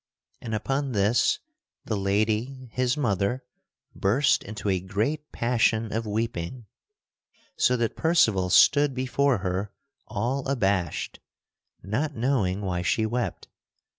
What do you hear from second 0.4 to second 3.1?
And upon this the lady, his